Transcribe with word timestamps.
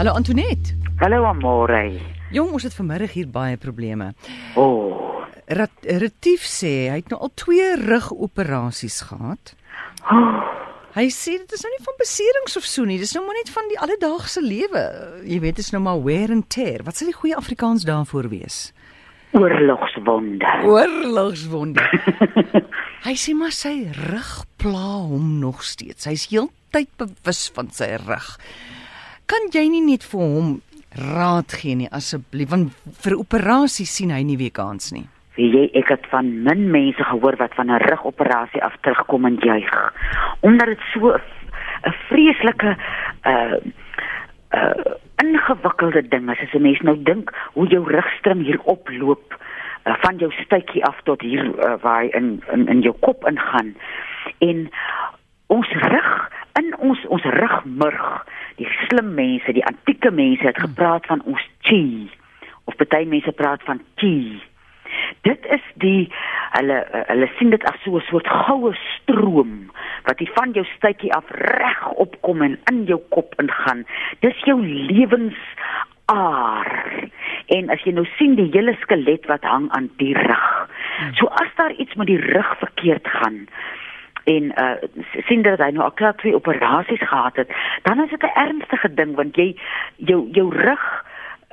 Hallo 0.00 0.14
Antoinette. 0.16 0.72
Hallo 0.96 1.26
Amore. 1.28 2.00
Jong, 2.32 2.54
ons 2.56 2.62
het 2.64 2.72
vanmiddag 2.72 3.10
hier 3.12 3.26
baie 3.28 3.58
probleme. 3.60 4.14
O, 4.56 4.62
oh. 4.64 5.26
Rat, 5.44 5.74
Retief 5.84 6.46
sê 6.48 6.70
hy 6.88 7.02
het 7.02 7.12
nou 7.12 7.18
al 7.26 7.30
twee 7.36 7.66
rugoperasies 7.76 8.96
gehad. 9.10 9.52
oh. 10.08 10.40
Hy 10.94 11.04
sê 11.12 11.36
dit 11.42 11.52
is 11.52 11.66
nou 11.66 11.74
nie 11.74 11.82
van 11.84 12.00
beserings 12.00 12.56
of 12.56 12.64
so 12.64 12.88
nie, 12.88 12.96
dis 12.96 13.12
nou 13.12 13.26
maar 13.26 13.36
net 13.42 13.52
van 13.52 13.68
die 13.68 13.76
alledaagse 13.76 14.40
lewe. 14.40 14.86
Jy 15.20 15.42
weet, 15.44 15.60
dit 15.60 15.66
is 15.66 15.70
nou 15.76 15.84
maar 15.84 16.00
wear 16.08 16.32
and 16.32 16.48
tear. 16.48 16.80
Wat 16.88 16.96
sal 16.96 17.12
die 17.12 17.18
goeie 17.20 17.36
Afrikaans 17.36 17.84
daarvoor 17.84 18.32
wees? 18.32 18.70
oorlogswonde. 19.36 20.56
Oorlogswonde. 20.64 21.84
hy 23.06 23.18
sê 23.20 23.36
maar 23.36 23.52
sy 23.52 23.76
rug 24.00 24.34
pla 24.64 25.04
hom 25.12 25.36
nog 25.44 25.60
steeds. 25.60 26.08
Hy's 26.08 26.30
heeltyd 26.32 26.88
bewus 26.96 27.50
van 27.52 27.68
sy 27.68 27.92
rug. 28.08 28.38
Kan 29.30 29.46
jy 29.54 29.68
nie 29.70 29.84
net 29.86 30.02
vir 30.10 30.20
hom 30.20 30.46
raad 30.98 31.52
gee 31.54 31.76
nie 31.78 31.88
asseblief 31.94 32.50
want 32.50 32.72
vir 33.04 33.14
operasie 33.14 33.86
sien 33.86 34.10
hy 34.10 34.24
nie 34.26 34.38
weer 34.40 34.50
kans 34.50 34.90
nie. 34.90 35.04
Wie 35.36 35.46
jy 35.52 35.68
ek 35.78 35.92
het 35.94 36.08
van 36.10 36.32
min 36.46 36.64
mense 36.74 37.04
gehoor 37.06 37.38
wat 37.38 37.54
van 37.54 37.70
'n 37.70 37.78
rugoperasie 37.86 38.62
af 38.62 38.74
terugkom 38.82 39.24
en 39.26 39.38
juig. 39.38 39.76
Omdat 40.40 40.66
dit 40.66 40.82
so 40.92 41.14
'n 41.14 41.94
vreeslike 42.08 42.76
uh 43.32 43.58
uh 44.50 44.94
ingewikkelde 45.22 46.02
ding 46.08 46.30
is 46.30 46.42
as 46.42 46.54
'n 46.54 46.62
mens 46.62 46.80
nou 46.80 46.96
dink 47.02 47.30
hoe 47.54 47.66
jou 47.66 47.84
rugstring 47.86 48.42
hier 48.42 48.60
oploop 48.62 49.38
uh, 49.86 49.94
van 50.00 50.16
jou 50.16 50.32
stuitjie 50.32 50.84
af 50.84 51.00
tot 51.04 51.20
hier 51.20 51.44
uh, 51.44 51.74
waar 51.82 52.02
hy 52.02 52.08
in, 52.18 52.42
in 52.52 52.66
in 52.68 52.80
jou 52.80 52.94
kop 53.00 53.26
ingaan. 53.28 53.76
En 54.38 54.70
ons 55.50 55.70
rug 55.82 56.10
in 56.58 56.70
ons 56.78 57.02
ons 57.14 57.26
rugmurg, 57.36 58.06
die 58.60 58.68
slim 58.86 59.14
mense, 59.16 59.54
die 59.56 59.66
antieke 59.66 60.10
mense 60.14 60.46
het 60.46 60.58
gepraat 60.60 61.06
van 61.10 61.22
ons 61.26 61.42
chi 61.66 61.82
of 62.70 62.78
baie 62.78 63.08
mense 63.08 63.32
praat 63.38 63.62
van 63.66 63.80
chi. 64.00 64.18
Dit 65.26 65.46
is 65.54 65.64
die 65.82 66.10
hulle 66.56 66.78
hulle 66.92 67.28
sien 67.38 67.50
dit 67.54 67.64
as 67.70 67.78
so 67.84 67.90
'n 67.98 68.08
soort 68.10 68.28
goue 68.46 68.72
stroom 68.94 69.54
wat 70.06 70.18
die 70.18 70.32
van 70.34 70.50
jou 70.52 70.64
stuitjie 70.76 71.14
af 71.14 71.26
reg 71.30 71.80
opkom 72.04 72.42
en 72.42 72.58
in 72.70 72.84
jou 72.84 73.00
kop 73.08 73.34
ingaan. 73.42 73.86
Dis 74.20 74.38
jou 74.44 74.66
lewensaar. 74.66 76.68
En 77.46 77.70
as 77.70 77.82
jy 77.84 77.92
nou 77.92 78.06
sien 78.18 78.34
die 78.34 78.50
hele 78.52 78.76
skelet 78.80 79.26
wat 79.26 79.42
hang 79.42 79.70
aan 79.70 79.90
die 79.96 80.14
rug. 80.14 80.68
So 81.14 81.26
as 81.26 81.54
daar 81.56 81.72
iets 81.72 81.94
met 81.94 82.06
die 82.06 82.20
rug 82.20 82.58
verkeerd 82.58 83.08
gaan 83.08 83.48
en 84.32 84.50
uh 84.64 85.24
sien 85.28 85.42
dat 85.42 85.62
hy 85.62 85.70
nou 85.74 85.84
al 85.84 85.96
klaar 85.98 86.16
twee 86.20 86.34
operasies 86.34 87.02
gehad 87.02 87.36
het, 87.36 87.54
dan 87.82 88.02
is 88.04 88.10
dit 88.10 88.22
'n 88.22 88.38
ernstige 88.46 88.94
ding 88.94 89.14
want 89.14 89.36
jy 89.36 89.56
jou 89.96 90.28
jou 90.32 90.48
rug 90.54 90.84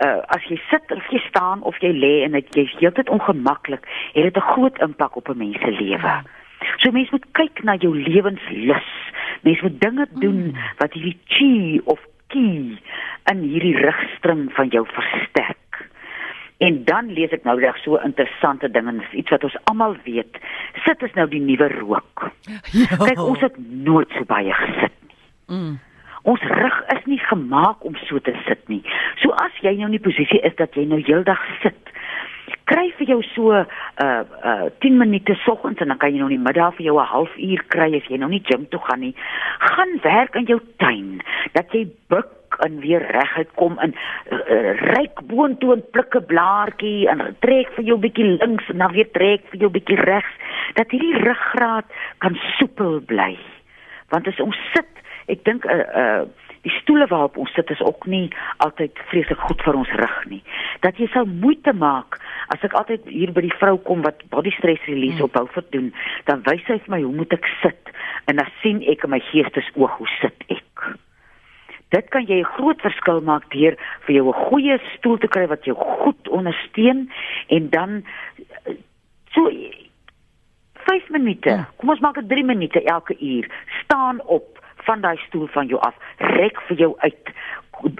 uh 0.06 0.22
as 0.36 0.44
jy 0.50 0.58
sit 0.70 0.92
of 0.92 1.06
jy 1.10 1.20
staan 1.28 1.64
of 1.64 1.78
jy 1.82 1.92
lê 1.92 2.14
en 2.24 2.32
dit 2.32 2.56
jy's 2.56 2.76
heeltyd 2.80 3.10
ongemaklik, 3.10 3.88
het 4.14 4.24
dit 4.24 4.38
'n 4.38 4.52
groot 4.54 4.78
impak 4.82 5.16
op 5.16 5.30
'n 5.30 5.38
mens 5.38 5.60
se 5.62 5.72
lewe. 5.72 6.16
So 6.78 6.92
mense 6.92 7.12
moet 7.12 7.26
kyk 7.32 7.64
na 7.64 7.76
jou 7.76 7.94
lewenslus. 7.96 8.90
Mense 9.42 9.62
moet 9.62 9.82
dinge 9.82 10.08
doen 10.12 10.58
wat 10.78 10.94
hierdie 10.94 11.18
chi 11.26 11.82
of 11.84 12.00
ki 12.28 12.78
in 13.32 13.40
hierdie 13.52 13.78
rugstring 13.78 14.54
van 14.54 14.68
jou 14.68 14.86
versterk. 14.86 15.67
En 16.58 16.84
dan 16.84 17.12
lees 17.14 17.34
ek 17.36 17.44
nou 17.46 17.60
reg 17.62 17.78
so 17.84 18.00
interessante 18.02 18.70
dinge, 18.74 18.90
en 18.90 19.04
iets 19.20 19.30
wat 19.30 19.44
ons 19.46 19.58
almal 19.70 19.98
weet. 20.08 20.40
Sit 20.86 21.04
is 21.06 21.14
nou 21.14 21.28
die 21.30 21.42
nuwe 21.42 21.68
rook. 21.76 22.32
Ja. 22.74 22.98
Kyk, 22.98 23.22
ons 23.22 23.44
het 23.46 23.60
nooit 23.62 24.10
so 24.18 24.26
baie 24.26 24.54
gesit 24.54 24.96
nie. 25.06 25.20
Mm. 25.54 25.76
Ons 26.28 26.42
rug 26.42 26.80
is 26.96 27.06
nie 27.06 27.20
gemaak 27.24 27.86
om 27.86 27.96
so 28.08 28.20
te 28.20 28.34
sit 28.48 28.66
nie. 28.68 28.82
So 29.22 29.36
as 29.38 29.54
jy 29.62 29.78
nou 29.78 29.92
in 29.92 29.96
die 29.96 30.04
posisie 30.04 30.42
is 30.44 30.58
dat 30.58 30.76
jy 30.76 30.88
nou 30.90 31.00
heeldag 31.00 31.44
sit, 31.62 31.94
kry 32.68 32.90
vir 32.98 33.14
jou 33.14 33.20
so 33.30 33.54
uh 33.54 34.24
uh 34.52 34.66
10 34.84 34.98
minute 35.00 35.38
soggens 35.46 35.80
en 35.80 35.94
dan 35.94 36.02
kan 36.02 36.12
jy 36.12 36.20
nou 36.20 36.28
in 36.28 36.36
die 36.36 36.48
middag 36.50 36.76
vir 36.76 36.90
jou 36.90 36.98
'n 37.00 37.12
halfuur 37.14 37.64
kry 37.72 37.96
as 37.96 38.10
jy 38.10 38.18
nou 38.18 38.30
nie 38.30 38.44
gym 38.44 38.66
toe 38.68 38.82
gaan 38.90 39.00
nie. 39.00 39.16
Gaan 39.60 40.00
werk 40.04 40.36
in 40.36 40.50
jou 40.52 40.60
tuin 40.78 41.22
dat 41.54 41.72
jy 41.72 41.88
buk 42.58 42.66
en 42.66 42.80
weer 42.80 43.02
reguit 43.02 43.50
kom 43.56 43.78
in 43.80 43.94
uh, 44.32 44.74
ryk 44.94 45.22
boontoe 45.28 45.74
en 45.76 45.84
pluk 45.92 46.16
'n 46.16 46.26
blaartjie 46.26 47.08
en 47.10 47.36
trek 47.40 47.70
vir 47.76 47.84
jou 47.84 47.98
bietjie 47.98 48.26
links 48.26 48.70
en 48.70 48.78
dan 48.78 48.92
weer 48.92 49.12
trek 49.12 49.42
vir 49.50 49.60
jou 49.60 49.70
bietjie 49.70 50.00
regs 50.02 50.34
dat 50.74 50.92
hierdie 50.92 51.18
ruggraat 51.24 51.86
kan 52.18 52.38
soepel 52.58 53.02
bly. 53.02 53.38
Want 54.10 54.28
as 54.28 54.40
ons 54.40 54.58
sit, 54.74 54.90
ek 55.28 55.44
dink 55.44 55.66
uh 55.66 55.84
uh 55.96 56.26
die 56.62 56.74
stoele 56.82 57.08
waarop 57.08 57.38
ons 57.38 57.54
sit 57.54 57.70
is 57.70 57.80
ook 57.80 58.06
nie 58.06 58.30
altyd 58.58 58.92
vreeslik 59.08 59.40
goed 59.40 59.62
vir 59.64 59.76
ons 59.76 59.90
rug 59.90 60.26
nie. 60.26 60.44
Dat 60.82 60.98
jy 60.98 61.08
sal 61.08 61.26
moeite 61.26 61.74
maak 61.74 62.20
as 62.50 62.64
ek 62.64 62.74
altyd 62.74 63.06
hier 63.08 63.32
by 63.32 63.42
die 63.42 63.58
vrou 63.60 63.78
kom 63.78 64.02
wat 64.02 64.24
body 64.30 64.52
stress 64.52 64.84
release 64.86 65.16
Hmm. 65.16 65.24
op 65.24 65.34
Beaufort 65.34 65.72
doen, 65.72 65.94
dan 66.26 66.42
wys 66.44 66.66
sy 66.66 66.80
vir 66.80 66.92
my 66.92 67.02
hoe 67.02 67.14
moet 67.16 67.34
ek 67.34 67.46
sit 67.62 67.94
en 68.26 68.36
dan 68.36 68.50
sien 68.62 68.84
ek 68.84 69.04
in 69.04 69.10
my 69.10 69.20
geestesoog 69.20 69.98
hoe 69.98 70.08
sit 70.20 70.44
ek. 70.50 70.67
Dit 71.90 72.10
kan 72.10 72.26
jy 72.26 72.40
'n 72.40 72.54
groot 72.58 72.82
verskil 72.82 73.22
maak 73.22 73.50
deur 73.52 73.78
vir 74.06 74.16
jou 74.16 74.28
'n 74.28 74.44
goeie 74.50 74.80
stoel 74.98 75.18
te 75.18 75.28
kry 75.28 75.48
wat 75.48 75.66
jou 75.66 75.76
goed 75.76 76.30
ondersteun 76.30 77.12
en 77.48 77.70
dan 77.70 78.04
eh, 78.66 78.74
so 79.32 79.52
5 80.74 81.10
minute. 81.10 81.50
Ja. 81.50 81.68
Kom 81.78 81.90
ons 81.90 82.00
maak 82.00 82.16
dit 82.16 82.30
3 82.30 82.44
minute 82.44 82.84
elke 82.84 83.16
uur. 83.20 83.52
Staan 83.84 84.22
op 84.26 84.60
van 84.76 85.02
daai 85.02 85.18
stoel 85.18 85.48
van 85.48 85.68
jou 85.68 85.82
af. 85.82 85.96
Rek 86.18 86.62
vir 86.68 86.78
jou 86.78 86.94
uit. 86.98 87.32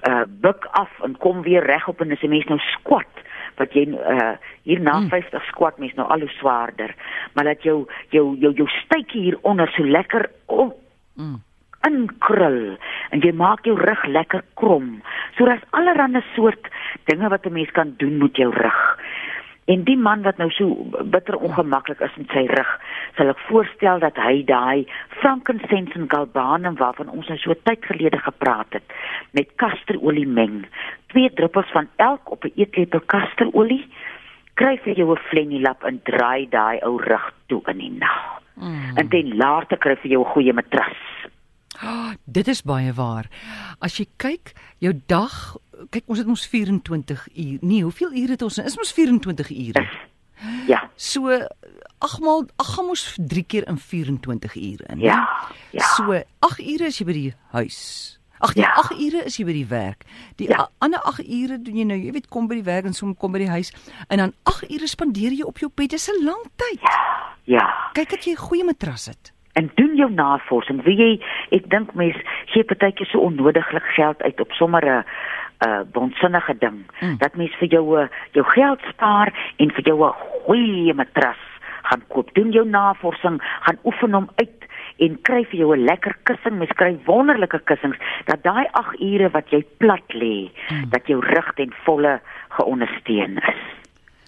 Uh, 0.10 0.24
buk 0.28 0.66
af 0.72 0.90
en 1.06 1.18
kom 1.18 1.42
weer 1.42 1.64
regop 1.64 2.02
en 2.02 2.12
as 2.12 2.22
'n 2.22 2.30
mens 2.30 2.46
nou 2.46 2.60
squat 2.60 3.14
wat 3.58 3.74
jy 3.74 3.88
uh 3.94 4.36
hier 4.64 4.80
na 4.80 5.00
Mm. 5.00 5.10
50 5.10 5.44
squat 5.46 5.78
mens 5.78 5.94
nou 5.94 6.08
al 6.10 6.20
hoe 6.20 6.30
swaarder, 6.30 6.96
maar 7.34 7.44
dat 7.44 7.64
jou 7.64 7.86
jou 8.10 8.38
jou 8.40 8.54
jou 8.54 8.68
stytjie 8.68 9.22
hier 9.22 9.38
onder 9.42 9.70
so 9.70 9.84
lekker 9.84 10.30
om 10.46 10.74
Mm. 11.16 11.42
Inkrul 11.88 12.78
en 13.12 13.24
jy 13.24 13.32
maak 13.32 13.66
jou 13.66 13.76
rug 13.80 14.06
lekker 14.06 14.44
krom. 14.60 15.02
So 15.38 15.46
daar's 15.46 15.66
allerlei 15.72 16.24
soort 16.36 16.68
dinge 17.06 17.30
wat 17.30 17.46
'n 17.46 17.54
mens 17.54 17.72
kan 17.72 17.94
doen 17.98 18.18
met 18.18 18.36
jou 18.36 18.52
rug. 18.52 18.98
En 19.68 19.84
die 19.84 19.98
man 20.00 20.22
wat 20.24 20.38
nou 20.40 20.48
so 20.56 20.88
bitter 21.12 21.36
ongemaklik 21.36 22.00
is 22.00 22.14
met 22.16 22.30
sy 22.32 22.46
rug, 22.48 22.70
sal 23.18 23.34
ek 23.34 23.42
voorstel 23.50 24.00
dat 24.00 24.16
hy 24.24 24.40
daai 24.48 24.88
frankincense 25.20 25.98
en 26.00 26.08
galbanum 26.14 26.78
waarvan 26.80 27.12
ons 27.12 27.28
nou 27.28 27.38
so 27.42 27.58
tyd 27.68 27.84
gelede 27.90 28.22
gepraat 28.24 28.78
het, 28.78 28.96
met 29.36 29.52
kasterolie 29.60 30.28
meng. 30.28 30.62
Twee 31.12 31.34
druppels 31.36 31.72
van 31.76 31.92
elk 31.98 32.32
op 32.32 32.48
'n 32.48 32.56
eetlepel 32.56 33.04
kasterolie. 33.12 33.84
Kry 34.56 34.80
vir 34.84 34.94
jou 34.96 35.12
'n 35.12 35.26
flenilap 35.30 35.84
en 35.84 36.00
draai 36.04 36.48
daai 36.50 36.80
ou 36.88 36.98
rug 37.04 37.34
toe 37.48 37.62
in 37.68 37.78
die 37.78 37.92
nag. 37.92 38.40
Mm. 38.56 38.98
En 38.98 39.10
ten 39.10 39.36
laaste 39.38 39.78
kry 39.78 39.96
vir 39.96 40.12
jou 40.12 40.24
'n 40.24 40.32
goeie 40.32 40.54
matras. 40.54 41.07
Dit 42.38 42.48
is 42.54 42.62
baie 42.62 42.92
waar. 42.94 43.26
As 43.82 43.96
jy 43.98 44.06
kyk, 44.22 44.52
jou 44.84 44.92
dag, 45.10 45.56
kyk 45.94 46.04
ons 46.12 46.20
het 46.22 46.28
ons 46.30 46.44
24 46.52 47.24
uur. 47.34 47.58
Nee, 47.66 47.82
hoeveel 47.82 48.14
ure 48.14 48.36
het 48.36 48.44
ons? 48.46 48.60
Is 48.62 48.78
ons 48.78 48.92
24 48.94 49.50
ure. 49.56 49.86
Ja, 50.70 50.84
So 50.96 51.32
ag 51.98 52.20
maal, 52.22 52.44
ag 52.62 52.68
gaan 52.76 52.92
ons 52.94 53.16
3 53.18 53.44
keer 53.50 53.66
in 53.72 53.78
24 53.82 54.54
ure 54.56 54.86
in. 54.94 55.00
ja, 55.00 55.24
ja. 55.74 55.86
So 55.96 56.14
8 56.46 56.60
ure 56.62 56.86
is 56.92 57.00
jy 57.02 57.06
by 57.10 57.14
die 57.18 57.34
huis. 57.56 57.80
Ag 58.40 58.54
Ja. 58.54 58.70
8 58.78 58.92
ure 59.02 59.24
is 59.26 59.38
jy 59.38 59.46
by 59.46 59.54
die 59.54 59.66
werk. 59.72 60.04
Die 60.38 60.48
Ja. 60.50 60.70
ander 60.78 61.00
8 61.10 61.26
ure 61.26 61.58
doen 61.62 61.76
jy 61.78 61.84
nou, 61.86 61.98
jy 61.98 62.12
weet, 62.12 62.28
kom 62.30 62.48
by 62.48 62.56
die 62.62 62.64
werk 62.70 62.86
en 62.86 62.94
som 62.94 63.16
kom 63.16 63.32
by 63.32 63.40
die 63.40 63.50
huis 63.50 63.72
en 64.10 64.18
dan 64.18 64.34
8 64.46 64.70
ure 64.70 64.88
spandeer 64.88 65.32
jy 65.34 65.42
op 65.44 65.58
jou 65.58 65.72
bed. 65.74 65.90
Dis 65.90 66.08
'n 66.10 66.24
lang 66.24 66.44
tyd. 66.56 66.82
ja. 67.46 67.90
Kyk 67.94 68.10
dat 68.10 68.24
jy 68.26 68.32
'n 68.34 68.38
goeie 68.38 68.64
matras 68.64 69.06
het. 69.08 69.32
En 69.58 69.72
doen 69.76 69.96
jou 69.98 70.12
navorsing. 70.14 70.84
Wie 70.86 70.96
jy 70.98 71.12
ek 71.58 71.70
dink 71.74 71.96
mense 71.98 72.22
gee 72.54 72.64
partykeer 72.68 73.10
so 73.10 73.24
onnodiglik 73.26 73.88
geld 73.98 74.22
uit 74.22 74.40
op 74.44 74.52
sommer 74.52 74.86
'n 74.86 75.04
'n 75.66 75.90
bonsinnige 75.92 76.56
ding. 76.60 76.86
Mm. 77.02 77.18
Dat 77.18 77.36
mens 77.36 77.56
vir 77.60 77.68
jou 77.68 77.86
'n 78.02 78.10
jou 78.32 78.46
geld 78.46 78.80
spaar 78.90 79.34
en 79.58 79.72
vir 79.72 79.84
jou 79.84 80.06
'n 80.06 80.14
goeie 80.46 80.94
matras 80.94 81.42
gaan 81.84 82.04
koop. 82.08 82.34
Doen 82.34 82.52
jou 82.52 82.66
navorsing, 82.70 83.42
gaan 83.62 83.80
oefen 83.84 84.14
hom 84.14 84.30
uit 84.36 84.66
en 84.98 85.22
kry 85.22 85.44
vir 85.46 85.60
jou 85.60 85.76
'n 85.76 85.84
lekker 85.86 86.16
kussing. 86.24 86.58
Mens 86.58 86.72
kry 86.76 86.98
wonderlike 87.06 87.60
kussings 87.64 87.98
dat 88.26 88.44
daai 88.44 88.68
8 88.72 89.00
ure 89.02 89.30
wat 89.30 89.50
jy 89.50 89.66
plat 89.78 90.14
lê, 90.14 90.52
Mm. 90.70 90.90
dat 90.90 91.08
jou 91.08 91.20
rug 91.20 91.54
ten 91.56 91.74
volle 91.86 92.20
geondersteun 92.50 93.38
is. 93.38 93.62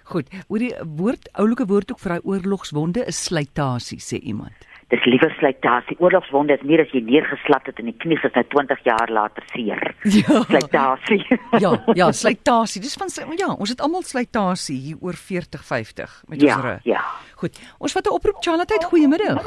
Goed, 0.04 0.28
oor 0.48 0.60
die 0.60 0.74
woord 0.98 1.30
oulike 1.34 1.66
woord 1.66 1.92
ook 1.92 2.00
vir 2.00 2.10
daai 2.10 2.24
oorlogswonde 2.24 3.06
is 3.06 3.24
slytasie 3.24 4.00
sê 4.00 4.18
iemand. 4.24 4.69
Dis 4.90 5.04
liewer 5.06 5.30
slytasie. 5.38 5.96
Oorlogswonde 6.02 6.56
is 6.58 6.64
meer 6.66 6.82
as 6.82 6.94
jy 6.96 7.04
neergeslat 7.06 7.68
het 7.70 7.78
en 7.82 7.92
die 7.92 7.98
knie 8.02 8.18
is 8.18 8.34
nou 8.34 8.44
20 8.56 8.80
jaar 8.88 9.12
later 9.14 9.46
seer. 9.54 9.84
Ja. 10.10 10.42
Slytasie. 10.50 11.22
Ja, 11.64 11.76
ja, 11.98 12.08
slytasie. 12.16 12.82
Dis 12.82 12.98
van 12.98 13.12
ja, 13.38 13.52
ons 13.54 13.70
het 13.70 13.82
almal 13.86 14.02
slytasie 14.08 14.78
hier 14.88 14.98
oor 15.06 15.14
40, 15.14 15.62
50 15.66 16.16
met 16.28 16.42
ja, 16.42 16.56
ons 16.56 16.66
rug. 16.66 16.84
ja. 16.90 17.04
Goed. 17.38 17.60
Ons 17.78 17.94
vat 17.94 18.06
'n 18.06 18.16
oproep 18.18 18.42
Charlotte, 18.42 18.82
goeiemiddag. 18.90 19.46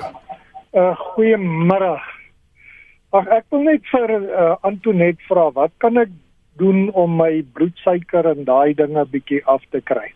Uh 0.72 0.94
goeiemiddag. 0.96 2.02
Ag 3.12 3.26
ek 3.26 3.44
wil 3.50 3.66
net 3.66 3.84
vir 3.90 4.10
uh, 4.10 4.56
Antoinette 4.62 5.20
vra, 5.28 5.50
wat 5.52 5.72
kan 5.78 5.98
ek 5.98 6.08
doen 6.56 6.88
om 6.94 7.16
my 7.16 7.42
bloedsuiker 7.52 8.30
en 8.30 8.44
daai 8.44 8.74
dinge 8.74 9.04
bietjie 9.10 9.42
af 9.44 9.62
te 9.74 9.80
kry? 9.80 10.14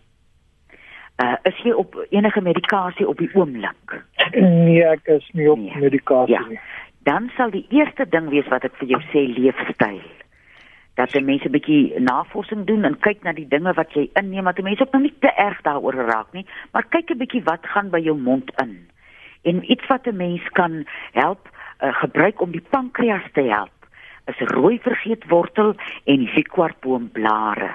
Uh 1.21 1.35
is 1.43 1.59
jy 1.65 1.75
op 1.75 1.99
enige 2.09 2.41
medikasie 2.41 3.07
op 3.07 3.17
die 3.17 3.29
oomblik? 3.35 3.99
Nee, 4.41 4.83
ek 4.85 5.07
is 5.07 5.29
nie 5.33 5.49
op 5.51 5.57
Nee. 5.59 5.75
medikasie 5.77 6.33
Ja. 6.33 6.45
nie. 6.47 6.59
Dan 7.03 7.31
sal 7.37 7.49
die 7.49 7.65
eerste 7.69 8.05
ding 8.09 8.29
wees 8.29 8.47
wat 8.47 8.63
ek 8.63 8.75
vir 8.75 8.87
jou 8.87 9.01
sê 9.11 9.27
leefstyl. 9.37 10.01
Dat 10.95 11.11
die 11.11 11.21
mense 11.21 11.47
'n 11.47 11.51
bietjie 11.51 11.99
navorsing 11.99 12.65
doen 12.65 12.83
en 12.83 12.99
kyk 12.99 13.23
na 13.23 13.31
die 13.33 13.47
dinge 13.47 13.73
wat 13.73 13.93
jy 13.93 14.09
inneem, 14.13 14.43
dat 14.43 14.55
die 14.55 14.63
mense 14.63 14.81
ook 14.81 14.91
nou 14.91 15.03
nie 15.03 15.13
te 15.19 15.31
erg 15.37 15.61
daaroor 15.61 15.93
raak 15.93 16.33
nie, 16.33 16.45
maar 16.73 16.83
kyk 16.89 17.09
'n 17.11 17.17
bietjie 17.17 17.43
wat 17.43 17.65
gaan 17.65 17.89
by 17.89 17.99
jou 17.99 18.17
mond 18.17 18.51
in. 18.61 18.87
En 19.43 19.71
iets 19.71 19.87
wat 19.87 20.05
'n 20.07 20.15
mens 20.17 20.49
kan 20.53 20.85
help 21.13 21.49
uh, 21.83 21.93
gebruik 21.93 22.41
om 22.41 22.51
die 22.51 22.63
pankreas 22.69 23.31
te 23.33 23.41
help 23.41 23.71
is 24.25 24.39
rooi 24.39 24.79
vergeetwortel 24.79 25.75
en 26.05 26.29
liquorboomblare. 26.35 27.69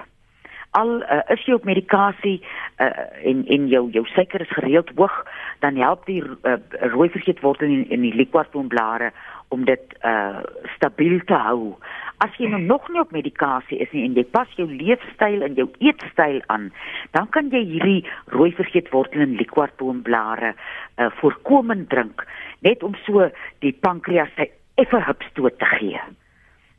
Al 0.79 1.03
uh, 1.03 1.21
is 1.35 1.43
jy 1.45 1.53
op 1.59 1.67
medikasie 1.69 2.39
uh, 2.81 2.89
en 3.29 3.43
en 3.45 3.67
jou 3.69 3.83
jou 3.93 4.05
suiker 4.15 4.41
is 4.41 4.55
gereeld 4.57 4.93
hoog, 4.97 5.19
dan 5.61 5.77
help 5.77 6.07
die 6.09 6.23
uh, 6.25 6.57
rooi 6.95 7.11
vergeetwortel 7.13 7.69
en, 7.69 7.83
en 7.93 8.07
die 8.07 8.15
liquorboomblare 8.17 9.11
om 9.53 9.67
dit 9.69 9.97
uh, 10.01 10.41
stabiel 10.77 11.21
te 11.29 11.37
hou. 11.37 11.75
As 12.25 12.33
jy 12.41 12.49
nou 12.49 12.63
nog 12.63 12.89
nie 12.89 13.03
op 13.03 13.13
medikasie 13.13 13.83
is 13.85 13.93
nie 13.93 14.07
en 14.07 14.17
jy 14.17 14.25
pas 14.33 14.49
jou 14.57 14.65
leefstyl 14.71 15.45
en 15.45 15.61
jou 15.61 15.69
eetstyl 15.85 16.41
aan, 16.55 16.71
dan 17.13 17.29
kan 17.37 17.53
jy 17.53 17.61
hierdie 17.75 18.01
rooi 18.33 18.53
vergeetwortel 18.57 19.27
en 19.27 19.37
liquorboomblare 19.43 20.55
uh, 20.55 21.11
voorkomend 21.21 21.91
drink 21.93 22.25
net 22.65 22.83
om 22.87 22.97
so 23.05 23.29
die 23.61 23.77
pankreas 23.85 24.33
'n 24.39 24.49
effe 24.81 25.05
hupstoot 25.05 25.59
te 25.59 25.69
gee. 25.77 26.01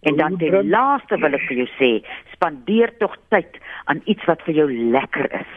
En 0.04 0.16
dan 0.18 0.38
drink- 0.38 0.70
laaste 0.70 1.18
wil 1.18 1.34
ek 1.34 1.42
vir 1.48 1.58
jou 1.64 1.68
sê, 1.80 1.92
spandeer 2.34 2.92
tog 3.00 3.16
tyd 3.30 3.58
aan 3.86 4.02
iets 4.06 4.26
wat 4.26 4.42
vir 4.46 4.54
jou 4.54 4.68
lekker 4.92 5.30
is. 5.40 5.52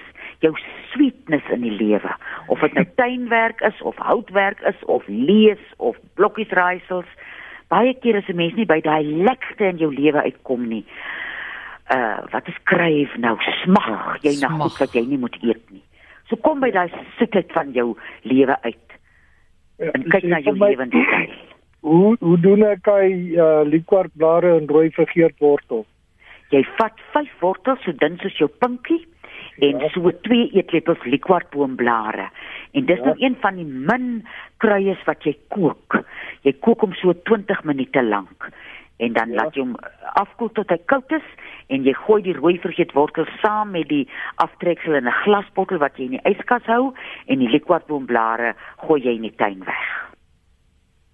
Jou 0.44 0.52
sweetness 0.92 1.48
in 1.50 1.60
die 1.64 1.70
lewe. 1.74 2.12
Of 2.48 2.60
dit 2.60 2.74
nou 2.74 2.84
tuinwerk 3.00 3.60
is 3.60 3.82
of 3.82 3.96
houtwerk 3.96 4.60
is 4.68 4.84
of 4.86 5.02
lees 5.08 5.62
of 5.78 5.96
blokkies 6.14 6.50
raaisels. 6.50 7.08
Baie 7.68 7.94
keer 7.94 8.16
is 8.16 8.28
'n 8.28 8.36
mens 8.36 8.54
nie 8.54 8.66
by 8.66 8.80
daai 8.80 9.02
lekkerste 9.04 9.64
in 9.64 9.76
jou 9.78 9.90
lewe 9.94 10.22
uitkom 10.22 10.68
nie. 10.68 10.84
Uh 11.90 12.18
wat 12.30 12.48
is 12.48 12.54
kryf 12.64 13.16
nou? 13.16 13.36
Smag 13.62 14.18
jy 14.22 14.30
na 14.40 14.48
Smag. 14.48 14.60
goed 14.62 14.78
wat 14.78 14.92
jy 14.94 15.04
nie 15.06 15.18
moet 15.18 15.36
eet 15.42 15.70
nie. 15.70 15.82
So 16.28 16.36
kom 16.36 16.60
by 16.60 16.70
daai 16.70 16.90
soetheid 17.18 17.52
van 17.52 17.72
jou 17.72 17.96
lewe 18.22 18.56
uit 18.62 18.78
Ja, 19.78 19.90
en 19.92 20.02
kyk 20.08 20.22
na 20.24 20.38
jou 20.40 20.56
vir 20.56 20.58
my, 20.58 20.68
lewenstyl. 20.70 21.30
Hoe 21.86 22.16
hoe 22.18 22.38
doen 22.42 22.64
ek 22.66 22.88
hy 22.90 23.10
uh, 23.38 23.60
liquorblare 23.62 24.56
en 24.58 24.64
rooi 24.66 24.88
vergeetwortel? 24.90 25.84
Jy 26.50 26.62
vat 26.80 26.98
5 27.12 27.28
wortels 27.44 27.84
so 27.86 27.92
dun 28.00 28.16
soos 28.22 28.34
jou 28.40 28.48
pinkie 28.62 29.04
en 29.62 29.78
Ja. 29.78 29.88
so 29.94 30.10
2 30.26 30.48
eetlepels 30.58 31.04
liquorboomblare. 31.06 32.26
En 32.74 32.86
dis 32.86 32.98
Ja. 32.98 33.04
nou 33.04 33.14
een 33.18 33.36
van 33.40 33.54
die 33.56 33.64
min 33.64 34.26
kruies 34.58 35.04
wat 35.06 35.22
jy 35.24 35.36
kook. 35.48 36.00
Jy 36.42 36.52
kook 36.60 36.80
hom 36.80 36.92
so 36.94 37.12
20 37.12 37.62
minute 37.64 38.02
lank 38.02 38.50
en 38.98 39.12
dan 39.12 39.30
Ja. 39.30 39.42
laat 39.42 39.54
jy 39.54 39.60
hom 39.62 39.76
afkoel 40.14 40.50
tot 40.58 40.68
hy 40.70 40.78
koud 40.86 41.12
is 41.12 41.28
en 41.68 41.84
jy 41.84 41.92
gooi 41.92 42.22
die 42.22 42.34
rooi 42.34 42.58
vergeetwortel 42.58 43.26
saam 43.42 43.70
met 43.70 43.88
die 43.88 44.08
aftreksel 44.36 44.94
in 44.94 45.06
'n 45.06 45.12
glasbottel 45.22 45.78
wat 45.78 45.96
jy 45.96 46.04
in 46.04 46.18
die 46.18 46.24
yskas 46.34 46.66
hou 46.66 46.92
en 47.26 47.38
die 47.38 47.48
liquorboomblare 47.48 48.54
gooi 48.76 49.00
jy 49.02 49.14
in 49.14 49.22
die 49.22 49.36
tuin 49.36 49.62
weg. 49.64 50.05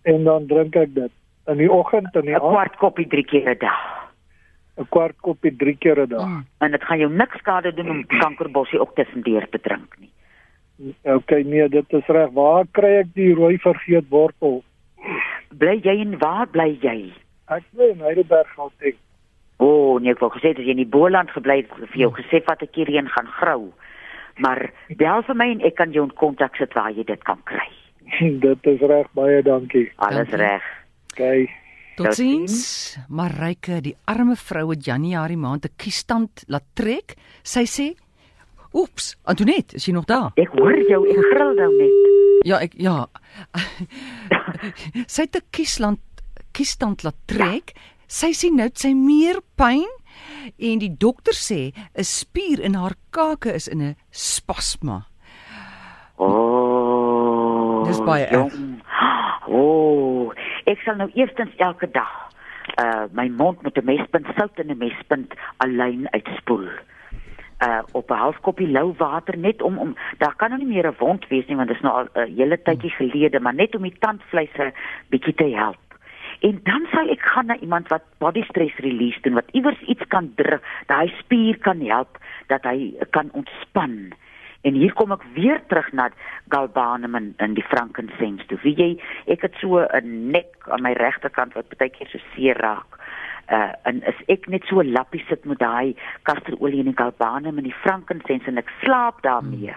En 0.03 0.25
dan 0.25 0.47
drink 0.47 0.77
ek 0.77 0.95
dit 0.95 1.13
in 1.47 1.57
die 1.57 1.71
oggend 1.73 2.15
en 2.15 2.23
'n 2.23 2.27
die 2.27 2.35
aand, 2.35 2.53
Kwart 2.53 2.77
koppie 2.77 3.07
drie 3.07 3.25
keer 3.25 3.51
'n 3.51 3.59
dag. 3.59 4.03
'n 4.79 4.89
kwart 4.89 5.17
koppie 5.21 5.53
drie 5.57 5.77
keer 5.77 6.01
'n 6.01 6.09
dag. 6.09 6.27
Mm. 6.27 6.45
En 6.59 6.71
dit 6.71 6.85
gaan 6.85 6.99
jou 6.99 7.13
niks 7.13 7.39
skade 7.39 7.75
doen 7.75 7.91
om 7.91 8.07
kankerbossie 8.07 8.81
ook 8.81 8.95
tussendeur 8.95 9.49
te 9.49 9.61
drink 9.61 9.97
nie. 9.99 10.11
Okay, 11.03 11.43
nee, 11.43 11.69
dit 11.69 11.93
is 11.93 12.07
reg. 12.07 12.31
Waar 12.31 12.65
kry 12.71 12.97
ek 13.05 13.15
die 13.15 13.35
rooi 13.35 13.59
vergeetwortel? 13.59 14.63
Bly 15.59 15.79
jy 15.83 16.01
en 16.01 16.19
waar 16.19 16.49
bly 16.49 16.79
jy? 16.81 17.13
Ek 17.47 17.63
bly 17.77 17.93
in 17.93 18.01
Heidelberg 18.01 18.49
Gauteng. 18.57 18.97
O, 19.59 19.67
oh, 19.67 20.01
nee, 20.01 20.11
ek 20.11 20.23
wou 20.25 20.31
gesê 20.33 20.57
as 20.57 20.65
jy 20.65 20.73
in 20.75 20.83
die 20.83 20.89
Boland 20.89 21.31
gebly 21.31 21.61
het, 21.61 21.71
vir 21.93 22.01
jou 22.07 22.11
gesê 22.17 22.43
wat 22.49 22.65
ek 22.65 22.75
hierheen 22.75 23.09
gaan 23.13 23.29
grou. 23.39 23.71
Maar 24.43 24.73
bel 24.97 25.23
vir 25.23 25.39
my 25.39 25.51
en 25.53 25.63
ek 25.69 25.77
kan 25.79 25.93
jou 25.93 26.09
in 26.09 26.17
kontak 26.19 26.57
sit 26.57 26.73
waar 26.75 26.91
jy 26.91 27.05
dit 27.05 27.23
kan 27.29 27.39
kry. 27.45 27.69
dit 28.47 28.67
is 28.75 28.81
reg, 28.81 29.09
baie 29.17 29.43
dankie. 29.43 29.89
Alles 29.97 30.29
Dankie. 30.29 30.37
reg. 30.37 30.63
Okay. 31.13 31.51
Totsiens, 31.97 32.97
Mareike, 33.13 33.83
die 33.85 33.93
arme 34.09 34.37
vrou 34.41 34.71
het 34.71 34.85
Januarie 34.87 35.37
maand 35.37 35.67
'n 35.67 35.77
kiesstand 35.77 36.45
laat 36.49 36.65
trek. 36.75 37.17
Sy 37.43 37.65
sê: 37.69 37.87
"Oeps, 38.73 39.17
Antoinette, 39.25 39.77
is 39.77 39.87
jy 39.87 39.93
nog 39.93 40.05
daar?" 40.05 40.33
Ek 40.37 40.49
hoor 40.49 40.79
jou, 40.89 41.05
ek 41.09 41.21
gril 41.35 41.55
nou 41.55 41.73
net. 41.77 42.47
Ja, 42.47 42.59
ek 42.59 42.73
ja. 42.77 43.07
sy 45.15 45.23
het 45.23 45.37
'n 45.37 45.47
kiesland 45.51 46.01
kiesstand 46.53 47.03
laat 47.03 47.17
trek. 47.27 47.73
Sy 48.07 48.33
sien 48.33 48.57
nou 48.57 48.67
het 48.69 48.79
sy 48.79 48.93
meer 48.95 49.41
pyn 49.57 49.89
en 50.59 50.79
die 50.79 50.97
dokter 50.97 51.35
sê 51.35 51.73
'n 51.95 52.05
spier 52.05 52.61
in 52.61 52.75
haar 52.75 52.97
kake 53.11 53.53
is 53.53 53.69
in 53.69 53.83
'n 53.83 53.97
spasma. 54.11 55.07
O. 56.17 56.25
Oh, 56.25 56.52
Dis 57.87 58.03
baie 58.05 58.25
erg. 58.25 58.53
jong. 58.53 58.83
O, 59.47 59.61
oh, 59.63 60.33
ek 60.65 60.79
sal 60.85 60.97
nou 60.97 61.11
eerstens 61.15 61.57
elke 61.57 61.91
dag 61.91 62.33
uh 62.81 63.05
my 63.13 63.29
mond 63.29 63.63
met 63.63 63.77
'n 63.77 63.85
mespunt 63.85 64.27
sout 64.37 64.59
en 64.59 64.71
'n 64.71 64.79
mespunt 64.79 65.35
alleen 65.57 66.07
uitspoel. 66.11 66.69
uh 67.67 67.83
op 67.93 68.11
'n 68.11 68.23
halfkoppie 68.25 68.69
lou 68.69 68.95
water 68.97 69.39
net 69.39 69.63
om 69.63 69.79
om 69.79 69.97
daar 70.19 70.35
kan 70.37 70.51
nou 70.51 70.63
nie 70.63 70.75
meer 70.75 70.87
'n 70.87 70.97
wond 70.99 71.29
wees 71.29 71.47
nie 71.47 71.57
want 71.57 71.69
dit 71.69 71.77
is 71.77 71.83
nou 71.83 71.95
al 71.95 72.09
'n 72.15 72.35
hele 72.37 72.63
tydjie 72.63 72.91
gelede 72.91 73.41
maar 73.41 73.55
net 73.55 73.75
om 73.75 73.83
die 73.83 73.99
tandvleise 73.99 74.73
bietjie 75.09 75.35
te 75.35 75.51
help. 75.55 75.79
En 76.41 76.61
dan 76.63 76.87
sal 76.91 77.09
ek 77.09 77.21
gaan 77.21 77.47
na 77.47 77.57
iemand 77.57 77.89
wat 77.89 78.03
body 78.19 78.43
stress 78.43 78.77
release 78.77 79.21
doen 79.21 79.35
wat 79.35 79.51
iewers 79.51 79.81
iets 79.81 80.07
kan 80.09 80.33
druk, 80.35 80.63
daai 80.87 81.09
spier 81.19 81.59
kan 81.59 81.81
help 81.81 82.19
dat 82.47 82.63
hy 82.63 82.95
kan 83.11 83.29
ontspan. 83.33 84.13
En 84.63 84.77
hier 84.79 84.93
kom 84.95 85.13
ek 85.15 85.25
weer 85.35 85.59
terug 85.67 85.89
na 85.93 86.09
galbanum 86.55 87.15
en, 87.19 87.33
en 87.43 87.55
die 87.55 87.67
frankincense 87.67 88.47
toe. 88.47 88.59
Wie 88.63 88.75
jy, 88.79 88.91
ek 89.27 89.43
het 89.43 89.59
so 89.61 89.83
'n 89.83 90.31
nek 90.31 90.55
aan 90.71 90.83
my 90.83 90.93
regterkant 90.93 91.55
wat 91.59 91.79
baie 91.79 91.91
keer 91.91 92.09
so 92.09 92.19
seer 92.35 92.59
raak. 92.63 92.99
Uh 93.51 93.73
en 93.83 94.03
as 94.07 94.19
ek 94.29 94.47
net 94.49 94.63
so 94.71 94.81
'n 94.81 94.93
lappie 94.93 95.25
sit 95.29 95.45
met 95.45 95.59
daai 95.59 95.97
kasterolie 96.23 96.79
en 96.79 96.93
die 96.95 97.03
galbanum 97.03 97.59
en 97.59 97.65
die 97.65 97.81
frankincense 97.83 98.47
en 98.47 98.59
ek 98.59 98.71
slaap 98.83 99.23
daarmee, 99.23 99.75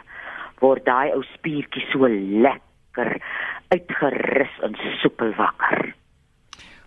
word 0.61 0.85
daai 0.85 1.11
ou 1.13 1.23
spiertjie 1.33 1.85
so 1.91 2.07
lekker 2.07 3.17
uitgerus 3.73 4.53
en 4.61 4.77
soepel 5.01 5.33
wakker. 5.33 5.95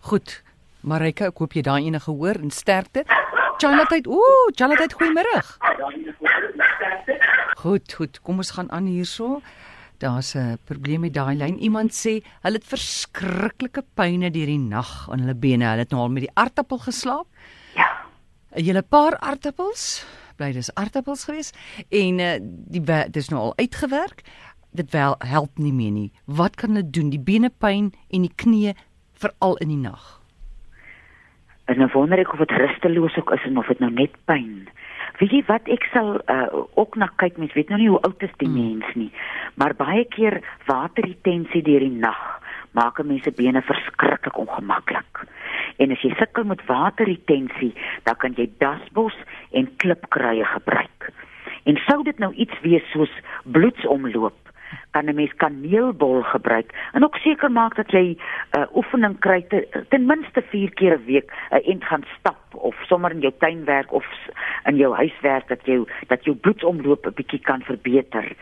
Goed. 0.00 0.42
Mareike, 0.80 1.26
ek 1.26 1.38
hoop 1.42 1.52
jy 1.52 1.62
daai 1.66 1.82
enige 1.82 2.12
hoor 2.14 2.38
en 2.38 2.50
sterkte. 2.54 3.02
Charlotte, 3.58 4.06
ooh, 4.06 4.50
Charlotte, 4.54 4.94
goeiemôre. 4.94 5.42
Goed, 7.58 7.90
goed. 7.90 8.20
Kom 8.22 8.38
ons 8.38 8.52
gaan 8.54 8.68
aan 8.70 8.86
hierso. 8.86 9.40
Daar's 9.98 10.34
'n 10.34 10.58
probleem 10.64 11.00
met 11.00 11.14
daai 11.14 11.36
lyn. 11.36 11.58
Iemand 11.58 11.90
sê 11.90 12.22
hulle 12.42 12.54
het 12.54 12.64
verskriklike 12.64 13.82
pyne 13.94 14.30
deur 14.30 14.46
die 14.46 14.58
nag 14.58 15.10
aan 15.10 15.18
hulle 15.18 15.34
bene. 15.34 15.64
Hulle 15.64 15.82
het 15.82 15.90
nou 15.90 16.02
al 16.02 16.08
met 16.08 16.22
die 16.22 16.34
aartappel 16.34 16.78
geslaap. 16.78 17.26
Ja. 17.74 18.06
'n 18.54 18.62
Hele 18.62 18.82
paar 18.82 19.18
aartappels. 19.18 20.06
Bly 20.36 20.52
dis 20.52 20.74
aartappels 20.74 21.24
gewees 21.24 21.52
en 21.88 22.18
uh, 22.18 22.38
die 22.42 23.10
dis 23.10 23.28
nou 23.28 23.40
al 23.40 23.56
uitgewerk. 23.56 24.22
Dit 24.70 24.90
wel 24.90 25.14
help 25.18 25.58
nie 25.58 25.72
meer 25.72 25.90
nie. 25.90 26.12
Wat 26.24 26.54
kan 26.54 26.70
hulle 26.70 26.90
doen? 26.90 27.10
Die 27.10 27.20
benepyn 27.20 27.92
en 28.10 28.20
die 28.20 28.34
knie 28.34 28.74
veral 29.14 29.56
in 29.56 29.68
die 29.68 29.82
nag. 29.90 30.20
En 31.64 31.78
dan 31.78 31.90
wonder 31.92 32.18
ek 32.18 32.32
of 32.32 32.38
dit 32.38 32.50
rusteloos 32.50 33.16
ook 33.16 33.32
is 33.32 33.44
en 33.44 33.58
of 33.58 33.66
dit 33.66 33.78
nou 33.78 33.90
net 33.90 34.14
pyn. 34.24 34.68
Weet 35.18 35.32
jy 35.32 35.42
wat 35.48 35.68
ek 35.68 35.88
sal 35.92 36.20
uh, 36.30 36.48
ook 36.74 36.96
na 36.96 37.08
kyk, 37.16 37.38
mens 37.38 37.54
weet 37.56 37.68
nou 37.72 37.80
nie 37.80 37.88
hoe 37.88 38.02
oud 38.06 38.22
is 38.22 38.34
die 38.36 38.48
mm. 38.48 38.54
mens 38.54 38.94
nie, 38.94 39.10
maar 39.56 39.74
baie 39.74 40.04
keer 40.04 40.40
waterretensie 40.66 41.62
deur 41.62 41.80
die 41.80 41.96
nag 42.04 42.20
maak 42.76 43.00
'n 43.00 43.06
mens 43.06 43.22
se 43.22 43.32
bene 43.32 43.62
verskriklik 43.62 44.36
ongemaklik. 44.38 45.24
En 45.78 45.90
as 45.90 46.02
jy 46.02 46.14
sukkel 46.18 46.44
met 46.44 46.66
waterretensie, 46.66 47.72
dan 48.04 48.16
kan 48.16 48.34
jy 48.36 48.50
dasbos 48.58 49.16
en 49.50 49.76
klipkruie 49.76 50.44
gebruik. 50.44 51.12
En 51.64 51.76
sou 51.86 52.02
dit 52.02 52.18
nou 52.18 52.32
iets 52.34 52.60
wees 52.60 52.84
soos 52.92 53.12
bloedsomloop, 53.44 54.47
kan 54.90 55.06
'n 55.06 55.14
mens 55.14 55.34
kaneelbol 55.36 56.22
gebruik 56.22 56.72
en 56.92 57.04
ook 57.04 57.16
seker 57.16 57.50
maak 57.50 57.76
dat 57.76 57.90
jy 57.90 58.16
'n 58.16 58.18
uh, 58.58 58.76
oefening 58.76 59.18
kry 59.18 59.42
te, 59.48 59.84
ten 59.88 60.06
minste 60.06 60.42
4 60.42 60.70
keer 60.74 60.98
'n 60.98 61.04
week 61.04 61.30
'n 61.50 61.56
uh, 61.56 61.68
ent 61.68 61.84
gaan 61.84 62.04
stap 62.18 62.54
of 62.54 62.74
sommer 62.86 63.10
in 63.10 63.20
jou 63.20 63.32
tuinwerk 63.38 63.92
of 63.92 64.06
in 64.64 64.76
jou 64.76 64.94
huiswerk 64.94 65.48
dat 65.48 65.64
jou 65.64 65.86
dat 66.06 66.24
jou 66.24 66.36
bloedsomloop 66.36 67.06
'n 67.06 67.14
bietjie 67.14 67.40
kan 67.40 67.62
verbeter. 67.62 68.32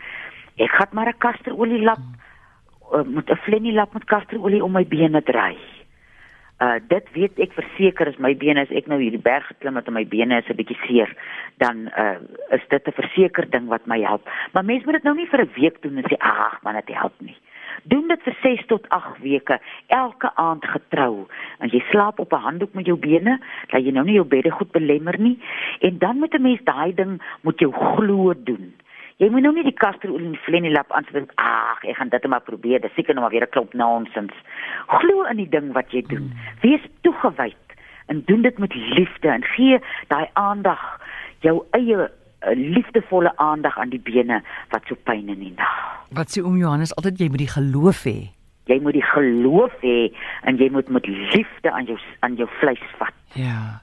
Ek 0.55 0.71
gaan 0.71 0.91
maar 0.91 1.07
'n 1.07 1.17
kasterolie 1.17 1.81
lap 1.81 2.03
uh, 2.93 3.03
met 3.03 3.29
'n 3.29 3.35
flennie 3.35 3.73
lap 3.73 3.93
met 3.93 4.03
kasterolie 4.03 4.63
om 4.63 4.71
my 4.71 4.85
bene 4.87 5.23
draai. 5.23 5.57
Uh 6.57 6.79
dit 6.89 7.09
weet 7.13 7.37
ek 7.37 7.51
verseker 7.53 8.09
as 8.09 8.15
my 8.17 8.31
bene 8.33 8.63
as 8.65 8.71
ek 8.73 8.87
nou 8.89 8.97
hierdie 8.97 9.21
berg 9.21 9.45
geklim 9.51 9.75
het 9.77 9.89
en 9.91 9.93
my 9.93 10.05
bene 10.09 10.39
is 10.41 10.47
'n 10.49 10.57
bietjie 10.57 10.79
seer, 10.87 11.09
dan 11.61 11.85
uh 11.93 12.17
is 12.49 12.65
dit 12.69 12.87
'n 12.87 12.97
verseker 12.97 13.45
ding 13.49 13.67
wat 13.67 13.85
my 13.85 13.99
help. 14.01 14.25
Maar 14.53 14.65
mense 14.65 14.85
moet 14.85 14.97
dit 14.97 15.03
nou 15.03 15.15
nie 15.15 15.29
vir 15.29 15.41
'n 15.41 15.53
week 15.53 15.81
doen 15.81 15.97
en 15.97 16.09
sê 16.09 16.17
ag, 16.17 16.57
man 16.63 16.73
dit 16.73 16.95
help 16.95 17.13
nie. 17.21 17.37
Doen 17.83 18.07
dit 18.07 18.21
vir 18.23 18.35
6 18.41 18.65
tot 18.65 18.89
8 18.89 19.21
weke, 19.21 19.59
elke 19.87 20.31
aand 20.35 20.65
getrou. 20.65 21.27
En 21.59 21.69
jy 21.69 21.83
slaap 21.91 22.19
op 22.19 22.33
'n 22.33 22.45
handdoek 22.47 22.73
met 22.73 22.85
jou 22.85 22.97
bene, 22.97 23.39
dat 23.69 23.83
jy 23.85 23.91
nou 23.91 24.05
nie 24.05 24.17
jou 24.17 24.25
bedde 24.25 24.49
goed 24.51 24.71
belemmer 24.71 25.19
nie. 25.19 25.39
En 25.79 25.97
dan 25.97 26.17
moet 26.17 26.33
'n 26.33 26.41
mens 26.41 26.63
daai 26.63 26.93
ding 26.93 27.21
moet 27.41 27.59
jou 27.59 27.71
glo 27.71 28.33
doen. 28.37 28.73
Jy 29.17 29.31
moet 29.33 29.41
nou 29.41 29.49
nie 29.55 29.63
die 29.65 29.73
kasterolie 29.73 30.27
en 30.29 30.35
flenilap 30.45 30.91
aansit. 30.93 31.31
Ag, 31.41 31.79
ek 31.89 31.97
gaan 31.97 32.11
dit 32.13 32.21
net 32.21 32.29
maar 32.29 32.43
probeer. 32.45 32.83
Dis 32.83 32.93
seker 32.93 33.15
nou 33.17 33.23
maar 33.25 33.33
weer 33.33 33.47
'n 33.47 33.49
klomp 33.49 33.73
nonsens. 33.73 34.35
Glo 34.87 35.23
in 35.25 35.37
die 35.37 35.49
ding 35.49 35.73
wat 35.73 35.89
jy 35.91 36.03
doen. 36.05 36.29
Wees 36.61 36.85
toegewyd 37.01 37.65
en 38.05 38.21
doen 38.25 38.41
dit 38.41 38.57
met 38.57 38.73
liefde 38.75 39.29
en 39.29 39.43
gee 39.43 39.79
daai 40.07 40.29
aandag, 40.33 41.01
jou 41.39 41.65
eie 41.71 41.97
uh, 41.97 42.09
liefdevolle 42.53 43.33
aandag 43.37 43.79
aan 43.79 43.89
die 43.89 43.99
bene 43.99 44.43
wat 44.69 44.85
so 44.85 44.95
pyn 45.03 45.29
in 45.29 45.39
die 45.39 45.53
nag. 45.57 46.05
Wat 46.11 46.29
sê 46.29 46.43
oom 46.43 46.57
Johannes 46.57 46.95
altyd 46.95 47.19
jy 47.19 47.29
moet 47.29 47.41
die 47.41 47.55
geloof 47.57 48.03
hê. 48.05 48.29
Jy 48.69 48.79
moet 48.81 48.93
die 48.93 49.07
geloof 49.13 49.73
hê 49.81 50.13
en 50.43 50.57
jy 50.57 50.69
moet 50.69 50.89
met 50.89 51.07
liefde 51.07 51.71
aan 51.71 51.85
jou 51.85 51.97
aan 52.19 52.35
jou 52.35 52.47
vleis 52.59 52.85
vat. 52.99 53.13
Ja. 53.33 53.81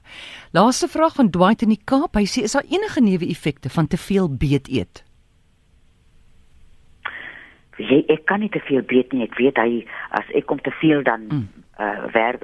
Laaste 0.51 0.87
vraag 0.87 1.15
van 1.15 1.29
Dwight 1.29 1.61
in 1.61 1.75
die 1.75 1.83
Kaap. 1.83 2.15
Hy 2.15 2.23
sê 2.23 2.47
is 2.47 2.55
daar 2.55 2.71
enige 2.71 3.01
neeweffekte 3.01 3.69
van 3.69 3.87
te 3.87 3.97
veel 3.97 4.31
beet 4.31 4.71
eet? 4.71 5.03
Jy 7.77 8.03
ek 8.07 8.25
kan 8.25 8.39
nie 8.39 8.49
te 8.49 8.59
veel 8.59 8.81
weet 8.87 9.13
nie. 9.13 9.23
Ek 9.23 9.35
weet 9.39 9.57
hy 9.57 9.85
as 10.09 10.25
ek 10.35 10.45
kom 10.45 10.61
te 10.63 10.71
veel 10.81 11.03
dan 11.03 11.27
mm. 11.27 11.47
uh 11.79 12.05
werk 12.13 12.43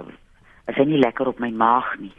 as 0.68 0.76
hy 0.76 0.86
nie 0.86 1.02
lekker 1.02 1.28
op 1.28 1.40
my 1.40 1.52
maag 1.52 2.00
nie. 2.00 2.14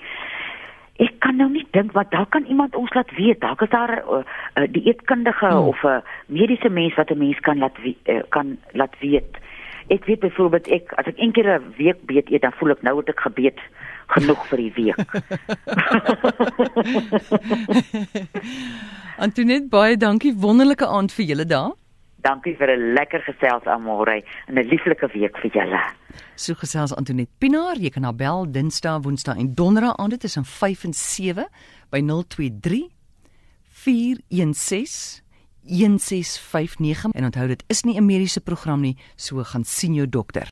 Ek 1.03 1.15
kan 1.25 1.37
nou 1.41 1.49
nie 1.51 1.65
dink 1.73 1.95
wat 1.97 2.11
dalk 2.13 2.31
kan 2.35 2.45
iemand 2.53 2.77
ons 2.77 2.93
laat 2.95 3.11
weet. 3.17 3.41
Dalk 3.41 3.63
is 3.63 3.71
daar 3.71 3.93
'n 3.97 4.03
uh, 4.09 4.23
uh, 4.57 4.67
dieetkundige 4.71 5.51
mm. 5.51 5.69
of 5.73 5.85
'n 5.85 6.03
mediese 6.27 6.69
mens 6.69 6.95
wat 6.95 7.11
'n 7.11 7.19
mens 7.19 7.41
kan 7.41 7.59
laat 7.59 7.77
uh, 7.85 8.23
kan 8.29 8.59
laat 8.73 8.95
weet. 9.01 9.37
Ek 9.89 10.05
weet 10.05 10.21
byvoorbeeld 10.21 10.69
ek 10.69 10.93
as 10.93 11.07
ek 11.07 11.19
een 11.19 11.33
keer 11.33 11.59
'n 11.59 11.75
week 11.77 12.07
beet 12.07 12.31
eet, 12.31 12.43
dan 12.43 12.53
voel 12.53 12.71
ek 12.71 12.83
nou 12.83 12.97
het 12.97 13.09
ek 13.09 13.21
gebeet 13.21 13.61
genoeg 14.07 14.47
vir 14.47 14.59
die 14.59 14.73
week. 14.73 14.97
Antoinette 19.25 19.69
baie 19.69 19.97
dankie 19.97 20.35
wonderlike 20.37 20.87
aand 20.87 21.13
vir 21.13 21.25
julle 21.25 21.47
daar. 21.47 21.82
Dankie 22.23 22.57
vir 22.57 22.71
'n 22.71 22.95
lekker 22.95 23.23
gesels 23.27 23.67
almore 23.67 24.23
en 24.47 24.55
'n 24.59 24.69
lieflike 24.69 25.07
week 25.13 25.37
vir 25.39 25.51
julle. 25.51 25.83
So 26.35 26.55
gesels 26.55 26.95
Antoinette 26.95 27.33
Pinaar, 27.39 27.77
jy 27.77 27.91
kan 27.91 28.03
haar 28.03 28.15
bel 28.15 28.51
Dinsdae, 28.51 29.01
Woensdae 29.01 29.39
en 29.39 29.55
Donderdae 29.55 29.97
aand 29.97 30.21
tussen 30.21 30.45
5 30.45 30.85
en 30.85 30.93
7 30.93 31.49
by 31.91 32.01
023 32.01 32.91
416 33.71 35.23
1659 35.63 37.13
en 37.13 37.25
onthou 37.25 37.47
dit 37.47 37.65
is 37.67 37.83
nie 37.83 37.97
'n 37.97 38.07
mediese 38.07 38.41
program 38.41 38.81
nie, 38.81 38.97
so 39.17 39.43
gaan 39.43 39.65
sien 39.65 39.95
jou 39.95 40.09
dokter. 40.09 40.51